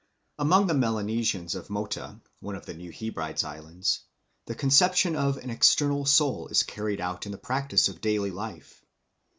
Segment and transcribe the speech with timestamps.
[0.39, 3.99] Among the Melanesians of Mota, one of the New Hebrides islands,
[4.47, 8.83] the conception of an external soul is carried out in the practice of daily life.